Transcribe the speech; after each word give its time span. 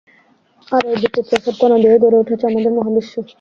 আর 0.67 0.83
এই 0.85 0.97
বিচিত্রসব 1.03 1.55
কণা 1.61 1.77
দিয়েই 1.81 2.01
গড়ে 2.03 2.17
উঠেছে 2.21 2.45
আমাদের 2.47 2.71
মহাবিশ্ব। 2.77 3.13